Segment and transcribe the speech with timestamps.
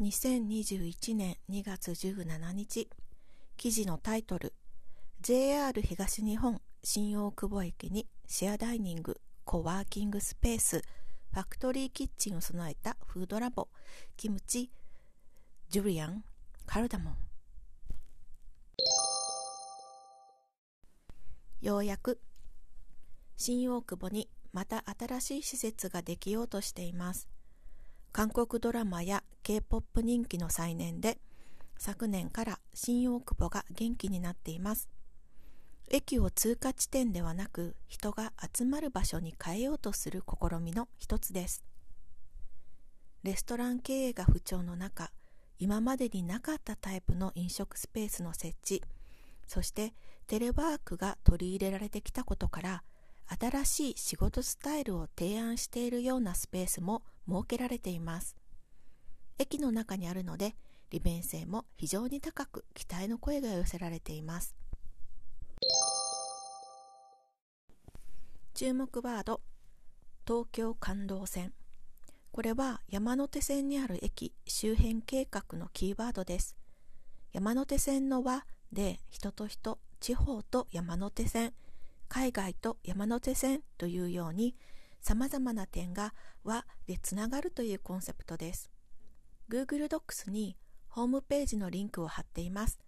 [0.00, 2.88] 2021年2月17日
[3.56, 4.52] 記事のタイトル
[5.20, 10.82] JR 東日本新大久保駅にシェアダイニングコワーキングスペース
[11.32, 13.68] ファクトリーキッチンを備えたフードラボ
[14.16, 14.72] キムチ
[15.68, 16.24] ジュリアン
[16.66, 17.16] カルダモン。
[21.60, 22.20] ようやく
[23.36, 27.28] 新大久保にまた新しい施設ができようとしています。
[28.10, 31.18] 韓国ドラマや K-POP 人気の再燃で
[31.76, 34.88] 昨年から新大久保が元気になっています。
[35.90, 41.62] 駅を通過地点ではなく人が集まる場所に変えようとする試みの一つです。
[43.22, 45.10] レストラン経営が不調の中
[45.58, 48.82] 今までになかったタイプの飲食スペースの設置
[49.46, 49.92] そして
[50.26, 52.82] テレワークが取り入れられてきたことから
[53.40, 58.36] 新しい仕事スタイルを提案しているようなスペースも設けられています。
[59.38, 60.54] 駅の中にあるので
[60.90, 64.54] 利便性も非常に高く期待の声が寄せられています。
[68.54, 69.40] 注目ワード
[70.26, 71.52] 東京感動線。
[72.30, 76.56] これは山手線にある駅周辺計画のキーワードです。
[77.32, 81.52] 山手線の和で人と人地方と山手線
[82.08, 84.54] 海外と山手線というように
[85.00, 88.73] 様々な点が和でつながるというコンセプトです。
[89.48, 90.56] Google Docs に
[90.88, 92.78] ホームページのリンクを貼っています。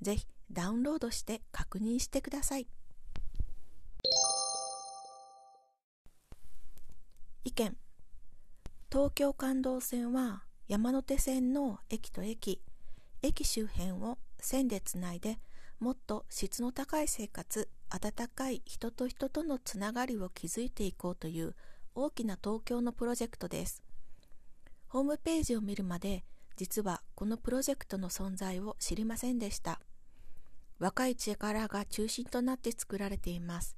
[0.00, 2.66] ぜひダウンロードして確認してください。
[7.44, 7.76] 意見。
[8.90, 12.60] 東京環道線は山手線の駅と駅。
[13.22, 15.38] 駅周辺を線でつないで
[15.78, 21.54] もっと質の高い生活温かい人と人とのつながりを築いていこうという
[21.94, 23.82] 大きな東京のプロジェクトです。
[24.92, 26.22] ホームページを見るまで
[26.54, 29.80] 実はこのプロジェクトの存在を知りませんでした。
[30.78, 33.74] 若い力が中心となって作られています。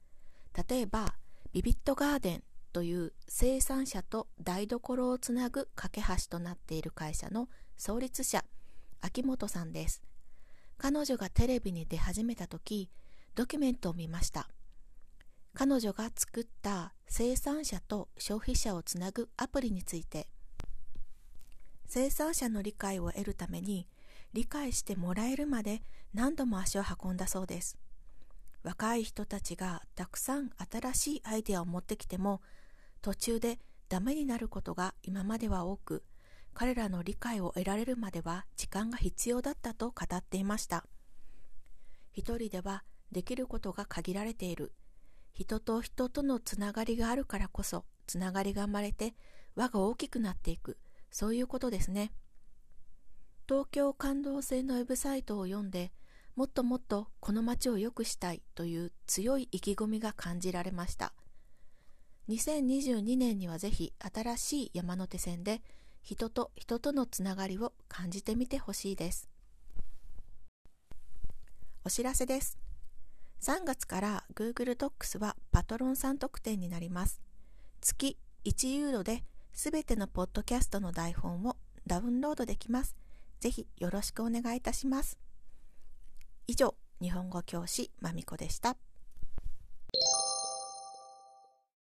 [0.68, 1.14] 例えば
[1.52, 2.42] ビビットガーデン
[2.72, 8.44] という生産者と台所をつなぐ架け橋となっている会社の創立者
[9.00, 10.02] 秋元さんです。
[10.78, 12.90] 彼女がテレビに出始めた時
[13.36, 14.48] ドキュメントを見ました。
[15.54, 20.26] 彼女が作った生産者と消費者をつなぐアプリについて
[21.94, 23.86] 生産者の理解を得るために
[24.32, 25.80] 理解してもらえるまで
[26.12, 27.78] 何度も足を運んだそうです。
[28.64, 32.42] 若い人たちがたくさん新しいアイデアを持ってきても
[33.00, 36.02] 途中でダメになることが今までは多く
[36.52, 40.84] 彼らの理解を得られるまでは時間が必要だったと語っていました。
[42.12, 42.82] 一人では
[43.12, 44.72] できることが限られている。
[45.32, 49.14] 人と人とのつながりがあるからこそつながりが生まれて
[49.54, 50.76] 輪が大きくなっていく。
[51.14, 52.12] そういうことですね
[53.48, 55.92] 東京感動線のウェブサイトを読んで
[56.34, 61.12] もっともっとこの街を良くしたいという強い意気込みが感じられました
[62.28, 65.62] 2022年にはぜひ新しい山手線で
[66.02, 69.28] 人と人とのつながりを感じてみてほしいです。
[71.84, 72.58] お知らせです。
[73.40, 77.20] 3月から Google Docs はパトロンさん特典になります。
[77.80, 79.22] 月1ユーロで
[79.54, 81.56] 全てのポッドキャストの台本を
[81.86, 82.96] ダウンロードできます。
[83.40, 85.16] ぜひよろしくお願いいたします。
[86.48, 88.76] 以上、日本語教師まみこでした。